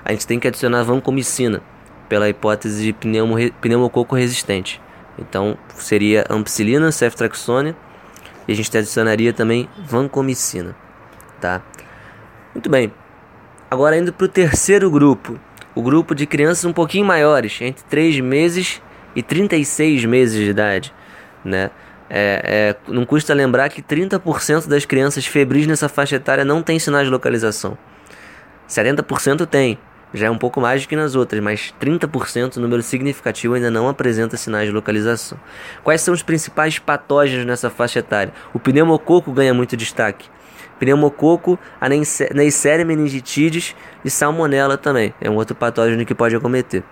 a 0.05 0.13
gente 0.13 0.27
tem 0.27 0.39
que 0.39 0.49
adicionar 0.49 0.83
vancomicina 0.83 1.63
pela 2.09 2.29
hipótese 2.29 2.83
de 2.83 2.93
pneumo, 2.93 3.37
pneumococo 3.61 4.15
resistente. 4.15 4.81
Então 5.19 5.57
seria 5.77 6.27
ampicilina, 6.29 6.91
ceftraxone 6.93 7.75
e 8.47 8.53
a 8.53 8.57
gente 8.57 8.77
adicionaria 8.77 9.33
também 9.33 9.69
vancomicina, 9.87 10.75
tá? 11.41 11.63
Muito 12.55 12.69
bem. 12.69 12.93
Agora 13.71 13.97
indo 13.97 14.13
para 14.13 14.27
o 14.27 14.29
terceiro 14.29 14.91
grupo, 14.91 15.39
o 15.75 15.83
grupo 15.83 16.15
de 16.15 16.27
crianças 16.27 16.65
um 16.65 16.73
pouquinho 16.73 17.05
maiores, 17.05 17.61
entre 17.61 17.85
3 17.85 18.21
meses 18.21 18.83
e 19.15 19.23
36 19.23 20.05
meses 20.05 20.37
de 20.37 20.51
idade, 20.51 20.93
né? 21.45 21.71
É, 22.15 22.77
é, 22.87 22.93
não 22.93 23.07
custa 23.07 23.33
lembrar 23.33 23.71
que 23.71 23.81
30% 23.81 24.69
das 24.69 24.85
crianças 24.85 25.25
febris 25.25 25.67
nessa 25.67 25.89
faixa 25.89 26.17
etária 26.17 26.45
não 26.45 26.63
tem 26.63 26.79
sinais 26.79 27.07
de 27.07 27.11
localização. 27.11 27.79
70% 28.69 29.47
tem, 29.47 29.79
já 30.13 30.27
é 30.27 30.31
um 30.31 30.37
pouco 30.37 30.61
mais 30.61 30.83
do 30.83 30.89
que 30.89 30.95
nas 30.95 31.15
outras, 31.15 31.43
mas 31.43 31.73
30%, 31.81 32.57
número 32.57 32.83
significativo, 32.83 33.55
ainda 33.55 33.71
não 33.71 33.89
apresenta 33.89 34.37
sinais 34.37 34.67
de 34.67 34.75
localização. 34.75 35.39
Quais 35.83 36.03
são 36.03 36.13
os 36.13 36.23
principais 36.23 36.79
patógenos 36.79 37.47
nessa 37.47 37.71
faixa 37.71 38.01
etária? 38.01 38.33
O 38.53 38.59
pneumococo 38.59 39.33
ganha 39.33 39.55
muito 39.55 39.75
destaque 39.75 40.29
pneumococo, 40.83 41.57
a 41.81 41.89
Neisseria 41.89 42.85
meningitidis 42.85 43.77
e 44.05 44.11
salmonella 44.11 44.77
também. 44.77 45.15
É 45.21 45.31
um 45.31 45.37
outro 45.37 45.55
patógeno 45.55 46.05
que 46.05 46.13
pode 46.13 46.35
acometer. 46.35 46.83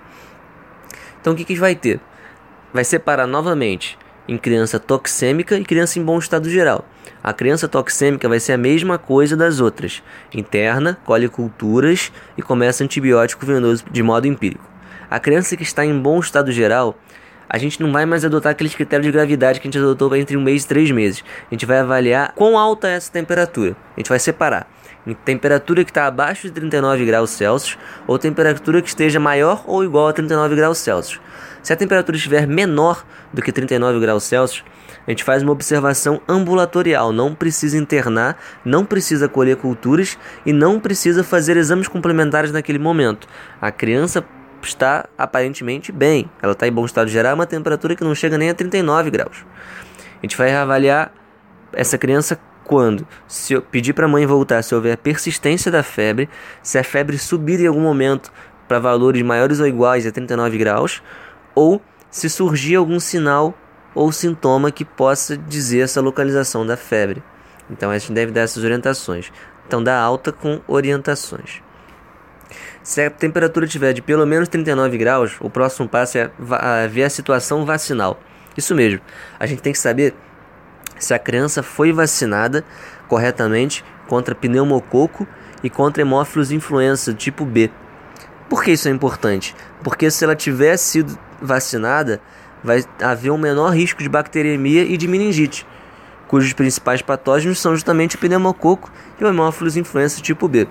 Então 1.20 1.32
o 1.32 1.37
que, 1.37 1.44
que 1.44 1.56
vai 1.56 1.75
ter? 1.75 1.99
Vai 2.73 2.85
separar 2.85 3.26
novamente 3.26 3.99
em 4.28 4.38
criança 4.38 4.78
toxêmica 4.78 5.59
e 5.59 5.64
criança 5.64 5.99
em 5.99 6.04
bom 6.04 6.20
estado 6.20 6.49
geral. 6.49 6.87
A 7.20 7.32
criança 7.32 7.66
toxêmica 7.66 8.28
vai 8.28 8.38
ser 8.38 8.52
a 8.52 8.56
mesma 8.56 8.97
coisa 8.97 9.37
das 9.37 9.59
outras. 9.59 10.04
Interna, 10.32 10.97
colhe 11.04 11.28
culturas 11.28 12.12
e 12.38 12.42
começa 12.42 12.85
antibiótico 12.85 13.44
venoso 13.44 13.85
de 13.90 14.04
modo 14.04 14.28
empírico. 14.28 14.64
A 15.11 15.18
criança 15.18 15.56
que 15.56 15.64
está 15.64 15.85
em 15.85 15.99
bom 15.99 16.20
estado 16.20 16.52
geral 16.52 16.97
a 17.52 17.59
gente 17.59 17.83
não 17.83 17.90
vai 17.90 18.07
mais 18.07 18.25
adotar 18.25 18.52
aqueles 18.52 18.75
critérios 18.76 19.04
de 19.07 19.12
gravidade 19.12 19.59
que 19.59 19.66
a 19.66 19.69
gente 19.69 19.78
adotou 19.78 20.14
entre 20.14 20.37
um 20.37 20.40
mês 20.40 20.62
e 20.62 20.69
três 20.69 20.88
meses. 20.92 21.25
A 21.50 21.52
gente 21.54 21.66
vai 21.66 21.80
avaliar 21.80 22.33
quão 22.37 22.57
alta 22.57 22.87
é 22.87 22.92
essa 22.92 23.11
temperatura. 23.11 23.76
A 23.97 24.00
gente 24.00 24.09
vai 24.09 24.21
separar 24.21 24.69
em 25.04 25.14
temperatura 25.14 25.85
que 25.85 25.90
está 25.90 26.07
abaixo 26.07 26.47
de 26.47 26.52
39 26.52 27.04
graus 27.04 27.30
Celsius 27.30 27.76
ou 28.07 28.19
temperatura 28.19 28.80
que 28.80 28.88
esteja 28.88 29.19
maior 29.19 29.64
ou 29.66 29.83
igual 29.83 30.07
a 30.07 30.12
39 30.12 30.54
graus 30.54 30.78
Celsius. 30.78 31.21
Se 31.61 31.73
a 31.73 31.76
temperatura 31.76 32.16
estiver 32.16 32.47
menor 32.47 33.04
do 33.33 33.42
que 33.42 33.50
39 33.50 33.99
graus 33.99 34.25
Celsius, 34.25 34.64
a 35.07 35.11
gente 35.11 35.25
faz 35.25 35.42
uma 35.42 35.50
observação 35.50 36.21
ambulatorial, 36.28 37.12
não 37.12 37.35
precisa 37.35 37.76
internar, 37.76 38.38
não 38.64 38.85
precisa 38.85 39.28
colher 39.28 39.57
culturas 39.57 40.16
e 40.47 40.52
não 40.52 40.78
precisa 40.78 41.25
fazer 41.25 41.57
exames 41.57 41.88
complementares 41.88 42.52
naquele 42.52 42.78
momento. 42.78 43.26
A 43.61 43.73
criança 43.73 44.25
está 44.66 45.08
aparentemente 45.16 45.92
bem. 45.92 46.30
Ela 46.42 46.52
está 46.52 46.66
em 46.66 46.72
bom 46.72 46.84
estado 46.84 47.08
geral, 47.08 47.34
uma 47.34 47.46
temperatura 47.46 47.96
que 47.96 48.04
não 48.04 48.14
chega 48.14 48.38
nem 48.38 48.50
a 48.50 48.54
39 48.54 49.10
graus. 49.10 49.44
A 50.18 50.26
gente 50.26 50.36
vai 50.36 50.54
avaliar 50.54 51.12
essa 51.72 51.96
criança 51.96 52.38
quando? 52.64 53.06
Se 53.26 53.54
eu 53.54 53.62
pedir 53.62 53.92
para 53.92 54.06
a 54.06 54.08
mãe 54.08 54.26
voltar, 54.26 54.62
se 54.62 54.74
houver 54.74 54.96
persistência 54.96 55.72
da 55.72 55.82
febre, 55.82 56.28
se 56.62 56.78
a 56.78 56.84
febre 56.84 57.18
subir 57.18 57.60
em 57.60 57.66
algum 57.66 57.80
momento 57.80 58.32
para 58.68 58.78
valores 58.78 59.22
maiores 59.22 59.58
ou 59.58 59.66
iguais 59.66 60.06
a 60.06 60.12
39 60.12 60.58
graus, 60.58 61.02
ou 61.54 61.82
se 62.10 62.28
surgir 62.28 62.76
algum 62.76 63.00
sinal 63.00 63.54
ou 63.94 64.12
sintoma 64.12 64.70
que 64.70 64.84
possa 64.84 65.36
dizer 65.36 65.80
essa 65.80 66.00
localização 66.00 66.64
da 66.64 66.76
febre. 66.76 67.22
Então 67.68 67.90
a 67.90 67.98
gente 67.98 68.12
deve 68.12 68.32
dar 68.32 68.42
essas 68.42 68.62
orientações. 68.62 69.32
Então 69.66 69.82
dá 69.82 69.98
alta 69.98 70.32
com 70.32 70.60
orientações. 70.66 71.62
Se 72.82 73.02
a 73.02 73.10
temperatura 73.10 73.66
tiver 73.66 73.92
de 73.92 74.00
pelo 74.00 74.26
menos 74.26 74.49
39 74.49 74.96
graus, 74.96 75.37
o 75.40 75.50
próximo 75.50 75.88
passo 75.88 76.16
é 76.16 76.30
ver 76.88 77.04
a 77.04 77.10
situação 77.10 77.66
vacinal. 77.66 78.18
Isso 78.56 78.75
mesmo, 78.75 79.00
a 79.38 79.46
gente 79.46 79.60
tem 79.60 79.72
que 79.72 79.78
saber 79.78 80.14
se 80.99 81.12
a 81.12 81.18
criança 81.18 81.62
foi 81.62 81.92
vacinada 81.92 82.64
corretamente 83.06 83.84
contra 84.08 84.34
pneumococo 84.34 85.26
e 85.62 85.68
contra 85.68 86.02
hemófilos 86.02 86.50
influenza 86.50 87.12
tipo 87.12 87.44
B. 87.44 87.70
Por 88.49 88.64
que 88.64 88.72
isso 88.72 88.88
é 88.88 88.90
importante? 88.90 89.54
Porque 89.84 90.10
se 90.10 90.25
ela 90.25 90.34
tiver 90.34 90.76
sido 90.76 91.18
vacinada, 91.40 92.20
vai 92.64 92.84
haver 93.02 93.30
um 93.30 93.38
menor 93.38 93.70
risco 93.70 94.02
de 94.02 94.08
bacteremia 94.08 94.82
e 94.82 94.96
de 94.96 95.06
meningite, 95.06 95.66
cujos 96.26 96.52
principais 96.52 97.02
patógenos 97.02 97.58
são 97.58 97.75
justamente 97.75 98.16
o 98.16 98.18
pneumococo 98.18 98.90
e 99.20 99.25
o 99.25 99.28
hemófilos 99.28 99.76
influenza 99.76 100.20
tipo 100.20 100.49
B. 100.49 100.66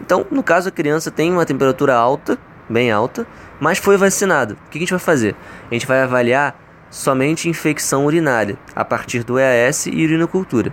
Então, 0.00 0.26
no 0.30 0.42
caso, 0.42 0.68
a 0.68 0.72
criança 0.72 1.10
tem 1.10 1.32
uma 1.32 1.46
temperatura 1.46 1.94
alta, 1.94 2.38
bem 2.68 2.90
alta, 2.90 3.26
mas 3.60 3.78
foi 3.78 3.96
vacinado. 3.96 4.56
O 4.66 4.70
que 4.70 4.78
a 4.78 4.80
gente 4.80 4.90
vai 4.90 4.98
fazer? 4.98 5.34
A 5.70 5.74
gente 5.74 5.86
vai 5.86 6.00
avaliar 6.00 6.58
somente 6.90 7.48
infecção 7.48 8.06
urinária 8.06 8.56
a 8.74 8.84
partir 8.84 9.24
do 9.24 9.38
EAS 9.38 9.86
e 9.86 10.04
urinocultura, 10.04 10.72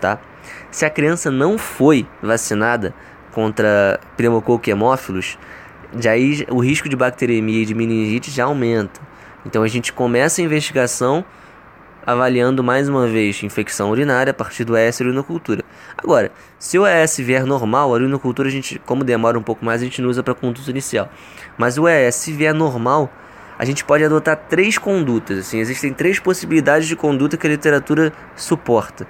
tá? 0.00 0.18
Se 0.70 0.84
a 0.84 0.90
criança 0.90 1.30
não 1.30 1.58
foi 1.58 2.06
vacinada 2.22 2.94
contra 3.32 4.00
pneumococo 4.16 4.68
hemófilos, 4.68 5.38
já 5.98 6.12
o 6.50 6.60
risco 6.60 6.88
de 6.88 6.96
bacteremia 6.96 7.62
e 7.62 7.66
de 7.66 7.74
meningite 7.74 8.30
já 8.30 8.44
aumenta. 8.44 9.00
Então 9.44 9.62
a 9.62 9.68
gente 9.68 9.92
começa 9.92 10.40
a 10.40 10.44
investigação 10.44 11.24
avaliando 12.06 12.62
mais 12.62 12.88
uma 12.88 13.08
vez 13.08 13.42
infecção 13.42 13.90
urinária 13.90 14.30
a 14.30 14.34
partir 14.34 14.62
do 14.64 14.76
ES 14.76 15.00
e 15.00 15.02
urinocultura. 15.02 15.64
Agora, 15.98 16.30
se 16.58 16.78
o 16.78 16.86
ES 16.86 17.16
vier 17.18 17.44
normal, 17.44 17.90
a 17.90 17.94
urinocultura, 17.94 18.48
a 18.48 18.52
gente, 18.52 18.78
como 18.86 19.02
demora 19.02 19.36
um 19.36 19.42
pouco 19.42 19.64
mais, 19.64 19.82
a 19.82 19.84
gente 19.84 20.00
não 20.00 20.08
usa 20.08 20.22
para 20.22 20.34
conduta 20.34 20.70
inicial. 20.70 21.10
Mas 21.58 21.76
o 21.76 21.88
ES, 21.88 22.14
se 22.14 22.32
vier 22.32 22.54
normal, 22.54 23.12
a 23.58 23.64
gente 23.64 23.84
pode 23.84 24.04
adotar 24.04 24.36
três 24.48 24.78
condutas. 24.78 25.38
Assim, 25.40 25.58
existem 25.58 25.92
três 25.92 26.20
possibilidades 26.20 26.86
de 26.86 26.94
conduta 26.94 27.36
que 27.36 27.46
a 27.46 27.50
literatura 27.50 28.12
suporta. 28.36 29.06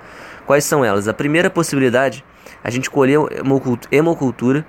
Quais 0.46 0.64
são 0.64 0.84
elas? 0.84 1.06
A 1.06 1.12
primeira 1.12 1.50
possibilidade, 1.50 2.24
a 2.64 2.70
gente 2.70 2.88
colher 2.88 3.18
hemocultura 3.90 4.64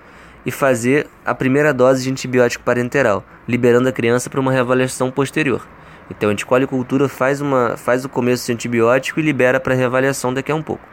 e 0.45 0.51
fazer 0.51 1.07
a 1.25 1.35
primeira 1.35 1.73
dose 1.73 2.03
de 2.03 2.11
antibiótico 2.11 2.63
parenteral, 2.63 3.23
liberando 3.47 3.87
a 3.87 3.91
criança 3.91 4.29
para 4.29 4.39
uma 4.39 4.51
reavaliação 4.51 5.11
posterior. 5.11 5.65
Então 6.09 6.29
a 6.29 6.31
gente 6.31 6.45
colhe 6.45 6.65
cultura, 6.65 7.09
faz, 7.09 7.41
uma, 7.41 7.75
faz 7.77 8.05
o 8.05 8.09
começo 8.09 8.45
de 8.45 8.53
antibiótico 8.53 9.19
e 9.19 9.23
libera 9.23 9.59
para 9.59 9.73
reavaliação 9.73 10.33
daqui 10.33 10.51
a 10.51 10.55
um 10.55 10.61
pouco. 10.61 10.83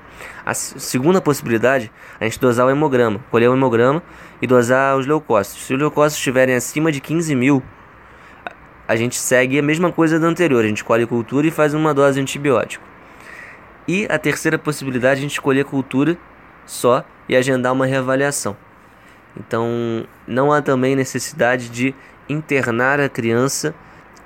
A 0.45 0.55
segunda 0.55 1.21
possibilidade, 1.21 1.91
a 2.21 2.25
gente 2.25 2.39
dosar 2.39 2.67
o 2.67 2.71
hemograma, 2.71 3.21
colher 3.31 3.49
o 3.49 3.55
hemograma 3.55 4.03
e 4.41 4.47
dosar 4.47 4.97
os 4.97 5.07
leucócitos. 5.07 5.65
Se 5.65 5.75
os 5.75 5.79
leucócitos 5.79 6.19
estiverem 6.19 6.55
acima 6.55 6.93
de 6.93 7.01
15 7.01 7.35
mil, 7.35 7.63
a 8.87 8.97
gente 8.97 9.17
segue 9.17 9.59
a 9.59 9.63
mesma 9.63 9.91
coisa 9.91 10.19
da 10.21 10.27
anterior, 10.27 10.65
a 10.65 10.69
gente 10.69 10.85
colhe 10.85 11.07
cultura 11.07 11.47
e 11.47 11.51
faz 11.51 11.73
uma 11.75 11.95
dose 11.95 12.15
de 12.15 12.21
antibiótico. 12.21 12.85
E 13.89 14.07
a 14.11 14.19
terceira 14.19 14.59
possibilidade, 14.59 15.19
a 15.21 15.23
gente 15.23 15.33
escolher 15.33 15.65
cultura 15.65 16.17
só 16.67 17.05
e 17.29 17.37
agendar 17.37 17.73
uma 17.73 17.87
reavaliação. 17.87 18.57
Então, 19.37 20.07
não 20.27 20.53
há 20.53 20.63
também 20.63 20.95
necessidade 20.95 21.69
de 21.69 21.95
internar 22.29 23.01
a 23.01 23.09
criança, 23.09 23.75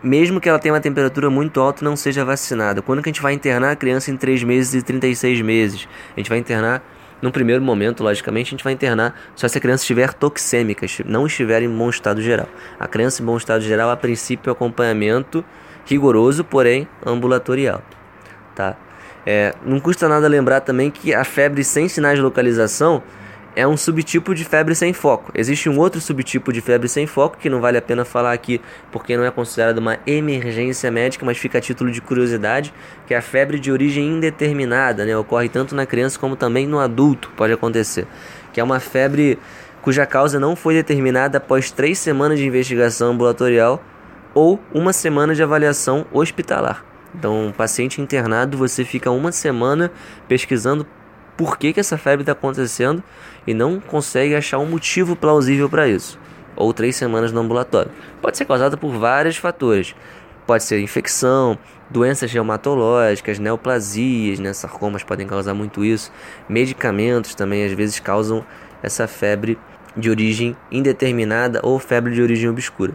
mesmo 0.02 0.40
que 0.40 0.48
ela 0.48 0.58
tenha 0.58 0.72
uma 0.72 0.80
temperatura 0.80 1.28
muito 1.28 1.60
alta 1.60 1.84
não 1.84 1.96
seja 1.96 2.24
vacinada. 2.24 2.80
Quando 2.82 3.02
que 3.02 3.08
a 3.08 3.12
gente 3.12 3.22
vai 3.22 3.32
internar 3.32 3.72
a 3.72 3.76
criança 3.76 4.10
em 4.10 4.16
3 4.16 4.42
meses 4.44 4.74
e 4.74 4.82
36 4.82 5.40
meses? 5.42 5.88
A 6.16 6.20
gente 6.20 6.28
vai 6.28 6.38
internar, 6.38 6.82
no 7.20 7.32
primeiro 7.32 7.62
momento, 7.62 8.02
logicamente, 8.02 8.48
a 8.48 8.50
gente 8.50 8.64
vai 8.64 8.72
internar 8.72 9.18
só 9.34 9.48
se 9.48 9.58
a 9.58 9.60
criança 9.60 9.82
estiver 9.82 10.12
toxêmica, 10.12 10.86
não 11.04 11.26
estiver 11.26 11.62
em 11.62 11.68
bom 11.68 11.90
estado 11.90 12.22
geral. 12.22 12.48
A 12.78 12.86
criança 12.86 13.22
em 13.22 13.26
bom 13.26 13.36
estado 13.36 13.62
geral, 13.62 13.90
a 13.90 13.96
princípio, 13.96 14.52
acompanhamento 14.52 15.44
rigoroso, 15.84 16.44
porém 16.44 16.86
ambulatorial. 17.04 17.82
Tá? 18.54 18.76
É, 19.26 19.54
não 19.64 19.80
custa 19.80 20.08
nada 20.08 20.28
lembrar 20.28 20.60
também 20.60 20.90
que 20.90 21.12
a 21.12 21.24
febre 21.24 21.64
sem 21.64 21.88
sinais 21.88 22.16
de 22.16 22.22
localização 22.22 23.02
é 23.58 23.66
um 23.66 23.76
subtipo 23.76 24.36
de 24.36 24.44
febre 24.44 24.72
sem 24.72 24.92
foco. 24.92 25.32
Existe 25.34 25.68
um 25.68 25.80
outro 25.80 26.00
subtipo 26.00 26.52
de 26.52 26.60
febre 26.60 26.88
sem 26.88 27.08
foco 27.08 27.36
que 27.36 27.50
não 27.50 27.60
vale 27.60 27.76
a 27.76 27.82
pena 27.82 28.04
falar 28.04 28.32
aqui 28.32 28.60
porque 28.92 29.16
não 29.16 29.24
é 29.24 29.32
considerado 29.32 29.78
uma 29.78 29.98
emergência 30.06 30.88
médica, 30.92 31.26
mas 31.26 31.38
fica 31.38 31.58
a 31.58 31.60
título 31.60 31.90
de 31.90 32.00
curiosidade, 32.00 32.72
que 33.04 33.14
é 33.14 33.16
a 33.16 33.20
febre 33.20 33.58
de 33.58 33.72
origem 33.72 34.06
indeterminada, 34.06 35.04
né? 35.04 35.16
Ocorre 35.16 35.48
tanto 35.48 35.74
na 35.74 35.84
criança 35.84 36.16
como 36.20 36.36
também 36.36 36.68
no 36.68 36.78
adulto, 36.78 37.32
pode 37.36 37.52
acontecer. 37.52 38.06
Que 38.52 38.60
é 38.60 38.62
uma 38.62 38.78
febre 38.78 39.40
cuja 39.82 40.06
causa 40.06 40.38
não 40.38 40.54
foi 40.54 40.74
determinada 40.74 41.38
após 41.38 41.72
três 41.72 41.98
semanas 41.98 42.38
de 42.38 42.46
investigação 42.46 43.10
ambulatorial 43.10 43.82
ou 44.34 44.60
uma 44.72 44.92
semana 44.92 45.34
de 45.34 45.42
avaliação 45.42 46.06
hospitalar. 46.12 46.84
Então, 47.12 47.52
paciente 47.56 48.00
internado, 48.00 48.56
você 48.56 48.84
fica 48.84 49.10
uma 49.10 49.32
semana 49.32 49.90
pesquisando 50.28 50.86
por 51.38 51.56
que, 51.56 51.72
que 51.72 51.78
essa 51.78 51.96
febre 51.96 52.22
está 52.22 52.32
acontecendo 52.32 53.00
e 53.46 53.54
não 53.54 53.78
consegue 53.78 54.34
achar 54.34 54.58
um 54.58 54.66
motivo 54.66 55.14
plausível 55.14 55.70
para 55.70 55.86
isso. 55.86 56.18
Ou 56.56 56.74
três 56.74 56.96
semanas 56.96 57.30
no 57.30 57.40
ambulatório. 57.40 57.92
Pode 58.20 58.36
ser 58.36 58.44
causada 58.44 58.76
por 58.76 58.90
vários 58.90 59.36
fatores. 59.36 59.94
Pode 60.44 60.64
ser 60.64 60.80
infecção, 60.80 61.56
doenças 61.88 62.32
reumatológicas, 62.32 63.38
neoplasias, 63.38 64.40
né? 64.40 64.52
sarcomas 64.52 65.04
podem 65.04 65.28
causar 65.28 65.54
muito 65.54 65.84
isso. 65.84 66.10
Medicamentos 66.48 67.36
também 67.36 67.64
às 67.64 67.72
vezes 67.72 68.00
causam 68.00 68.44
essa 68.82 69.06
febre 69.06 69.56
de 69.96 70.10
origem 70.10 70.56
indeterminada 70.72 71.60
ou 71.62 71.78
febre 71.78 72.14
de 72.14 72.20
origem 72.20 72.50
obscura. 72.50 72.94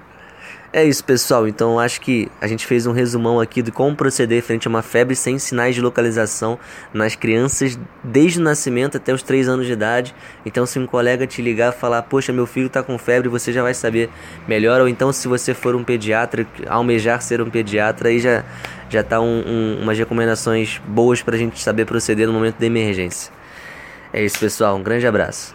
É 0.75 0.84
isso, 0.84 1.03
pessoal. 1.03 1.48
Então 1.48 1.77
acho 1.77 2.01
que 2.01 2.32
a 2.42 2.48
gente 2.48 2.65
fez 2.65 2.88
um 2.88 2.92
resumão 2.92 3.39
aqui 3.39 3.62
de 3.62 3.72
como 3.72 3.96
proceder 3.96 4.42
frente 4.42 4.68
a 4.68 4.70
uma 4.72 4.82
febre 4.82 5.15
sem 5.15 5.38
sinais 5.38 5.75
de 5.75 5.82
localização 5.82 6.58
nas 6.92 7.15
crianças 7.15 7.77
desde 8.03 8.39
o 8.39 8.42
nascimento 8.42 8.98
até 8.98 9.13
os 9.13 9.22
3 9.22 9.48
anos 9.48 9.68
de 9.68 9.74
idade. 9.74 10.15
Então, 10.44 10.65
se 10.65 10.80
um 10.80 10.88
colega 10.88 11.27
te 11.27 11.44
ligar 11.44 11.72
e 11.72 11.75
falar, 11.77 12.01
poxa, 12.01 12.34
meu 12.34 12.48
filho 12.48 12.65
está 12.65 12.82
com 12.82 12.98
febre, 12.98 13.30
você 13.30 13.53
já 13.53 13.62
vai 13.62 13.75
saber 13.75 14.10
melhor. 14.48 14.82
Ou 14.82 14.88
então, 14.88 15.13
se 15.13 15.27
você 15.27 15.53
for 15.53 15.75
um 15.75 15.84
pediatra, 15.84 16.48
almejar 16.68 17.22
ser 17.22 17.39
um 17.39 17.51
pediatra, 17.51 18.10
aí 18.10 18.20
já, 18.20 18.44
já 18.89 19.03
tá 19.03 19.22
um, 19.22 19.44
um, 19.46 19.79
umas 19.83 19.96
recomendações 19.96 20.81
boas 20.88 21.22
para 21.22 21.36
a 21.36 21.38
gente 21.38 21.62
saber 21.62 21.86
proceder 21.86 22.25
no 22.25 22.33
momento 22.33 22.57
de 22.57 22.66
emergência. 22.66 23.31
É 24.12 24.25
isso, 24.25 24.40
pessoal. 24.40 24.75
Um 24.75 24.81
grande 24.81 25.05
abraço. 25.05 25.53